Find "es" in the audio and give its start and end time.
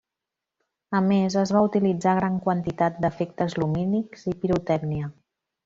1.41-1.51